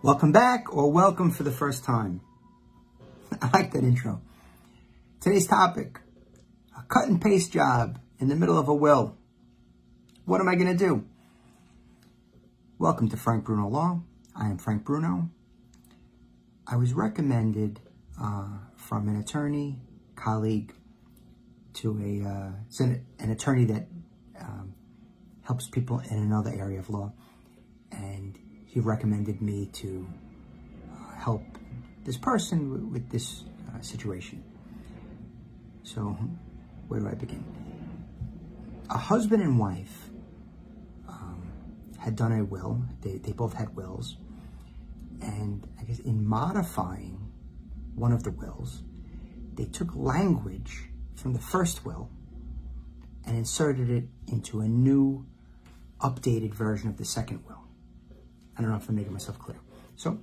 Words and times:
Welcome 0.00 0.30
back 0.30 0.72
or 0.72 0.92
welcome 0.92 1.32
for 1.32 1.42
the 1.42 1.50
first 1.50 1.82
time. 1.82 2.20
I 3.42 3.50
like 3.52 3.72
that 3.72 3.82
intro. 3.82 4.22
Today's 5.20 5.48
topic, 5.48 5.98
a 6.78 6.82
cut 6.82 7.08
and 7.08 7.20
paste 7.20 7.52
job 7.52 7.98
in 8.20 8.28
the 8.28 8.36
middle 8.36 8.56
of 8.56 8.68
a 8.68 8.74
will. 8.74 9.16
What 10.24 10.40
am 10.40 10.48
I 10.48 10.54
going 10.54 10.68
to 10.68 10.76
do? 10.76 11.04
Welcome 12.78 13.08
to 13.08 13.16
Frank 13.16 13.44
Bruno 13.44 13.66
Law. 13.66 14.02
I 14.36 14.46
am 14.46 14.58
Frank 14.58 14.84
Bruno. 14.84 15.30
I 16.64 16.76
was 16.76 16.92
recommended 16.92 17.80
uh, 18.22 18.50
from 18.76 19.08
an 19.08 19.16
attorney, 19.16 19.80
colleague, 20.14 20.74
to 21.74 21.98
a 21.98 22.28
uh, 22.28 22.84
an, 23.18 23.30
attorney 23.32 23.64
that 23.64 23.88
um, 24.40 24.74
helps 25.42 25.68
people 25.68 25.98
in 26.08 26.18
another 26.18 26.50
area 26.50 26.78
of 26.78 26.88
law. 26.88 27.12
He 28.68 28.80
recommended 28.80 29.40
me 29.40 29.66
to 29.72 30.06
uh, 30.92 31.14
help 31.16 31.42
this 32.04 32.18
person 32.18 32.70
with, 32.70 32.82
with 32.82 33.10
this 33.10 33.44
uh, 33.68 33.80
situation. 33.80 34.44
So, 35.82 36.18
where 36.88 37.00
do 37.00 37.08
I 37.08 37.14
begin? 37.14 37.44
A 38.90 38.98
husband 38.98 39.42
and 39.42 39.58
wife 39.58 40.10
um, 41.08 41.42
had 41.98 42.14
done 42.14 42.32
a 42.32 42.44
will. 42.44 42.82
They, 43.00 43.16
they 43.16 43.32
both 43.32 43.54
had 43.54 43.74
wills. 43.74 44.16
And 45.22 45.66
I 45.80 45.84
guess 45.84 45.98
in 46.00 46.26
modifying 46.26 47.32
one 47.94 48.12
of 48.12 48.22
the 48.22 48.30
wills, 48.30 48.82
they 49.54 49.64
took 49.64 49.96
language 49.96 50.90
from 51.14 51.32
the 51.32 51.40
first 51.40 51.86
will 51.86 52.10
and 53.24 53.36
inserted 53.36 53.90
it 53.90 54.04
into 54.26 54.60
a 54.60 54.68
new, 54.68 55.26
updated 56.00 56.54
version 56.54 56.88
of 56.88 56.98
the 56.98 57.04
second 57.04 57.44
will. 57.46 57.67
I 58.58 58.62
don't 58.62 58.70
know 58.70 58.76
if 58.76 58.88
I'm 58.88 58.96
making 58.96 59.12
myself 59.12 59.38
clear. 59.38 59.58
So, 59.94 60.18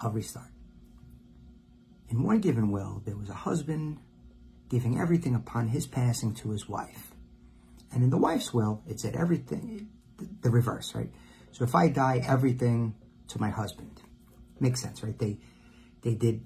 I'll 0.00 0.10
restart. 0.10 0.48
In 2.08 2.22
one 2.22 2.40
given 2.40 2.70
will, 2.70 3.02
there 3.04 3.16
was 3.16 3.28
a 3.28 3.34
husband 3.34 3.98
giving 4.70 4.98
everything 4.98 5.34
upon 5.34 5.68
his 5.68 5.86
passing 5.86 6.34
to 6.36 6.50
his 6.50 6.68
wife. 6.68 7.10
And 7.92 8.02
in 8.02 8.10
the 8.10 8.16
wife's 8.16 8.52
will, 8.52 8.82
it 8.88 8.98
said 9.00 9.14
everything, 9.14 9.88
the 10.40 10.50
reverse, 10.50 10.94
right? 10.94 11.10
So 11.52 11.64
if 11.64 11.74
I 11.74 11.88
die, 11.88 12.22
everything 12.26 12.94
to 13.28 13.40
my 13.40 13.50
husband. 13.50 14.00
Makes 14.58 14.80
sense, 14.82 15.02
right? 15.02 15.18
They, 15.18 15.38
they 16.02 16.14
did 16.14 16.44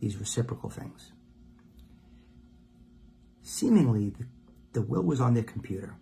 these 0.00 0.16
reciprocal 0.16 0.70
things. 0.70 1.12
Seemingly, 3.42 4.10
the, 4.10 4.26
the 4.72 4.82
will 4.82 5.02
was 5.02 5.20
on 5.20 5.34
their 5.34 5.42
computer. 5.42 5.96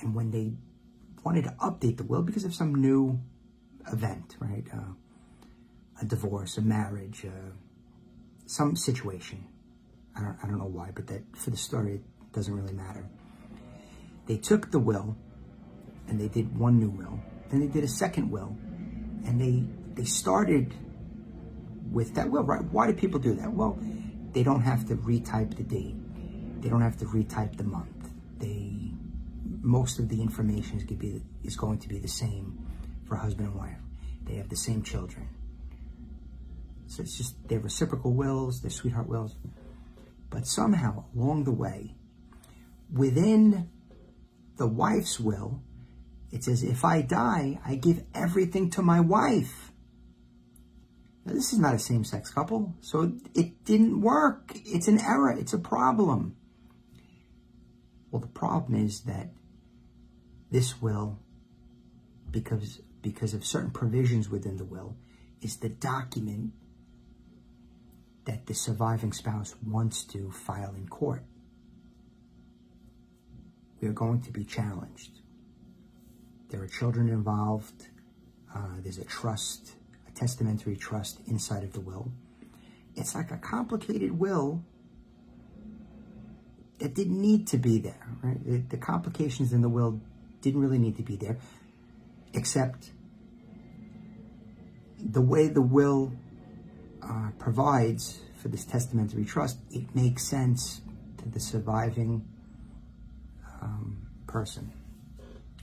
And 0.00 0.14
when 0.14 0.30
they 0.30 0.52
wanted 1.24 1.44
to 1.44 1.50
update 1.60 1.96
the 1.96 2.04
will 2.04 2.22
because 2.22 2.44
of 2.44 2.54
some 2.54 2.74
new 2.74 3.20
event, 3.92 4.36
right? 4.40 4.64
Uh, 4.72 4.92
a 6.00 6.04
divorce, 6.04 6.58
a 6.58 6.62
marriage, 6.62 7.24
uh, 7.24 7.50
some 8.46 8.76
situation. 8.76 9.46
I 10.16 10.20
don't, 10.20 10.36
I 10.42 10.46
don't 10.46 10.58
know 10.58 10.66
why, 10.66 10.90
but 10.94 11.06
that 11.06 11.22
for 11.36 11.50
the 11.50 11.56
story, 11.56 11.94
it 11.94 12.32
doesn't 12.32 12.54
really 12.54 12.74
matter. 12.74 13.06
They 14.26 14.36
took 14.36 14.70
the 14.70 14.78
will 14.78 15.16
and 16.08 16.20
they 16.20 16.28
did 16.28 16.56
one 16.58 16.78
new 16.78 16.90
will. 16.90 17.18
Then 17.50 17.60
they 17.60 17.66
did 17.66 17.84
a 17.84 17.88
second 17.88 18.30
will 18.30 18.56
and 19.26 19.40
they, 19.40 19.64
they 19.94 20.04
started 20.04 20.74
with 21.90 22.14
that 22.14 22.30
will, 22.30 22.42
right? 22.42 22.64
Why 22.64 22.86
do 22.86 22.94
people 22.94 23.20
do 23.20 23.34
that? 23.34 23.52
Well, 23.52 23.78
they 24.32 24.42
don't 24.42 24.62
have 24.62 24.86
to 24.88 24.96
retype 24.96 25.56
the 25.56 25.62
date. 25.62 25.96
They 26.62 26.68
don't 26.68 26.80
have 26.80 26.96
to 26.98 27.04
retype 27.06 27.56
the 27.56 27.64
month. 27.64 28.10
They, 28.38 28.92
most 29.62 29.98
of 29.98 30.08
the 30.08 30.20
information 30.20 30.78
is 30.78 30.84
be, 30.84 31.22
is 31.44 31.56
going 31.56 31.78
to 31.78 31.88
be 31.88 31.98
the 31.98 32.08
same 32.08 32.66
for 33.06 33.16
husband 33.16 33.48
and 33.48 33.56
wife. 33.56 33.78
They 34.24 34.34
have 34.34 34.48
the 34.48 34.56
same 34.56 34.82
children. 34.82 35.28
So 36.88 37.02
it's 37.02 37.16
just, 37.16 37.36
they're 37.48 37.60
reciprocal 37.60 38.12
wills, 38.12 38.60
they're 38.60 38.70
sweetheart 38.70 39.08
wills. 39.08 39.36
But 40.28 40.46
somehow 40.46 41.04
along 41.14 41.44
the 41.44 41.52
way, 41.52 41.94
within 42.92 43.70
the 44.56 44.66
wife's 44.66 45.18
will, 45.18 45.62
it 46.30 46.44
says, 46.44 46.62
if 46.62 46.84
I 46.84 47.02
die, 47.02 47.60
I 47.64 47.76
give 47.76 48.02
everything 48.14 48.70
to 48.70 48.82
my 48.82 49.00
wife. 49.00 49.70
Now, 51.24 51.34
this 51.34 51.52
is 51.52 51.58
not 51.58 51.74
a 51.74 51.78
same-sex 51.78 52.30
couple, 52.30 52.74
so 52.80 53.12
it 53.34 53.64
didn't 53.64 54.00
work. 54.00 54.52
It's 54.64 54.88
an 54.88 54.98
error. 54.98 55.30
It's 55.30 55.52
a 55.52 55.58
problem. 55.58 56.36
Well, 58.10 58.20
the 58.20 58.28
problem 58.28 58.74
is 58.84 59.02
that 59.02 59.30
this 60.52 60.80
will, 60.82 61.18
because, 62.30 62.80
because 63.00 63.32
of 63.32 63.44
certain 63.44 63.70
provisions 63.70 64.28
within 64.28 64.58
the 64.58 64.64
will, 64.64 64.96
is 65.40 65.56
the 65.56 65.70
document 65.70 66.52
that 68.26 68.46
the 68.46 68.54
surviving 68.54 69.12
spouse 69.12 69.56
wants 69.66 70.04
to 70.04 70.30
file 70.30 70.74
in 70.76 70.86
court. 70.86 71.24
We 73.80 73.88
are 73.88 73.92
going 73.92 74.20
to 74.22 74.30
be 74.30 74.44
challenged. 74.44 75.20
There 76.50 76.62
are 76.62 76.68
children 76.68 77.08
involved. 77.08 77.88
Uh, 78.54 78.76
there's 78.82 78.98
a 78.98 79.04
trust, 79.06 79.72
a 80.06 80.10
testamentary 80.12 80.76
trust 80.76 81.18
inside 81.26 81.64
of 81.64 81.72
the 81.72 81.80
will. 81.80 82.12
It's 82.94 83.14
like 83.14 83.30
a 83.30 83.38
complicated 83.38 84.16
will 84.18 84.62
that 86.78 86.94
didn't 86.94 87.20
need 87.20 87.46
to 87.48 87.56
be 87.56 87.78
there, 87.78 88.06
right? 88.22 88.44
The, 88.44 88.58
the 88.58 88.76
complications 88.76 89.54
in 89.54 89.62
the 89.62 89.68
will 89.70 90.02
didn't 90.42 90.60
really 90.60 90.78
need 90.78 90.96
to 90.96 91.02
be 91.02 91.16
there, 91.16 91.38
except 92.34 92.90
the 94.98 95.20
way 95.20 95.48
the 95.48 95.62
will 95.62 96.12
uh, 97.02 97.30
provides 97.38 98.20
for 98.36 98.48
this 98.48 98.64
testamentary 98.64 99.24
trust, 99.24 99.58
it 99.70 99.94
makes 99.94 100.24
sense 100.24 100.80
to 101.18 101.28
the 101.28 101.40
surviving 101.40 102.26
um, 103.60 104.06
person. 104.26 104.72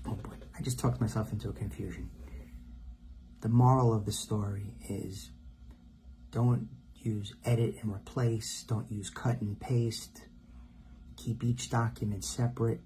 Oh 0.07 0.13
boy, 0.13 0.35
I 0.57 0.62
just 0.62 0.79
talked 0.79 1.01
myself 1.01 1.31
into 1.31 1.50
a 1.50 1.53
confusion. 1.53 2.09
The 3.41 3.50
moral 3.50 3.94
of 3.94 4.06
the 4.06 4.12
story 4.12 4.75
is 4.89 5.31
don't 6.31 6.69
use 6.95 7.34
edit 7.45 7.75
and 7.81 7.94
replace, 7.94 8.63
don't 8.63 8.89
use 8.91 9.09
cut 9.09 9.41
and 9.41 9.59
paste, 9.59 10.22
keep 11.18 11.44
each 11.44 11.69
document 11.69 12.23
separate, 12.23 12.81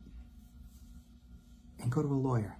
go 1.94 2.02
to 2.02 2.08
a 2.08 2.16
lawyer. 2.30 2.58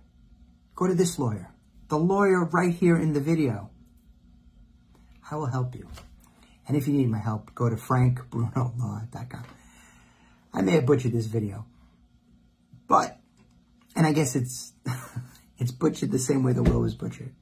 Go 0.76 0.88
to 0.88 0.94
this 0.94 1.18
lawyer, 1.18 1.52
the 1.90 1.98
lawyer 1.98 2.46
right 2.46 2.74
here 2.74 2.98
in 2.98 3.14
the 3.14 3.20
video. 3.20 3.72
I 5.30 5.36
will 5.36 5.48
help 5.48 5.76
you. 5.76 5.88
And 6.68 6.78
if 6.78 6.88
you 6.88 6.94
need 6.94 7.10
my 7.10 7.20
help, 7.20 7.54
go 7.56 7.70
to 7.70 7.76
frankbrunolaw.com. 7.76 9.44
I 10.54 10.62
may 10.62 10.74
have 10.74 10.86
butchered 10.86 11.12
this 11.12 11.26
video, 11.26 11.66
but, 12.88 13.18
and 13.96 14.06
I 14.06 14.14
guess 14.14 14.36
it's, 14.36 14.74
it's 15.58 15.72
butchered 15.72 16.12
the 16.12 16.20
same 16.20 16.44
way 16.44 16.54
the 16.54 16.64
will 16.64 16.82
was 16.82 16.94
butchered. 16.94 17.34